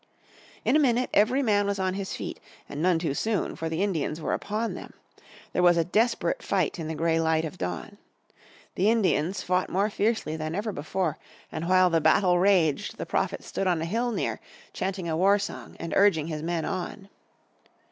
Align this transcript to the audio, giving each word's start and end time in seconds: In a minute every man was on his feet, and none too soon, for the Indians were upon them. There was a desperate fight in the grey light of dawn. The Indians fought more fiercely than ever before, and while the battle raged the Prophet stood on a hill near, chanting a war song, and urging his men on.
In 0.65 0.75
a 0.75 0.79
minute 0.79 1.11
every 1.13 1.43
man 1.43 1.67
was 1.67 1.77
on 1.77 1.93
his 1.93 2.15
feet, 2.15 2.39
and 2.67 2.81
none 2.81 2.97
too 2.97 3.13
soon, 3.13 3.55
for 3.55 3.69
the 3.69 3.83
Indians 3.83 4.19
were 4.19 4.33
upon 4.33 4.73
them. 4.73 4.93
There 5.53 5.61
was 5.61 5.77
a 5.77 5.83
desperate 5.85 6.41
fight 6.41 6.79
in 6.79 6.87
the 6.87 6.95
grey 6.95 7.19
light 7.21 7.45
of 7.45 7.59
dawn. 7.59 7.99
The 8.73 8.89
Indians 8.89 9.43
fought 9.43 9.69
more 9.69 9.91
fiercely 9.91 10.35
than 10.35 10.55
ever 10.55 10.71
before, 10.71 11.19
and 11.51 11.69
while 11.69 11.91
the 11.91 12.01
battle 12.01 12.39
raged 12.39 12.97
the 12.97 13.05
Prophet 13.05 13.43
stood 13.43 13.67
on 13.67 13.79
a 13.79 13.85
hill 13.85 14.11
near, 14.11 14.39
chanting 14.73 15.07
a 15.07 15.15
war 15.15 15.37
song, 15.37 15.75
and 15.79 15.93
urging 15.95 16.25
his 16.25 16.41
men 16.41 16.65
on. 16.65 17.07